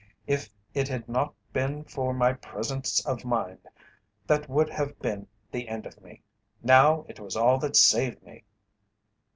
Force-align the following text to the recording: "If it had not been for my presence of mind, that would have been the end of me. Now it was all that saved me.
"If 0.25 0.49
it 0.73 0.87
had 0.87 1.07
not 1.07 1.35
been 1.53 1.83
for 1.83 2.11
my 2.11 2.33
presence 2.33 3.05
of 3.05 3.23
mind, 3.23 3.59
that 4.25 4.49
would 4.49 4.67
have 4.67 4.97
been 4.97 5.27
the 5.51 5.67
end 5.67 5.85
of 5.85 6.01
me. 6.01 6.23
Now 6.63 7.05
it 7.07 7.19
was 7.19 7.35
all 7.35 7.59
that 7.59 7.75
saved 7.75 8.23
me. 8.23 8.43